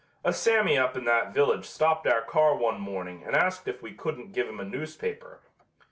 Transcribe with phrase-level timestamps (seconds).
[0.23, 3.93] A Sammy up in that village stopped our car one morning and asked if we
[3.93, 5.41] couldn't give him a newspaper.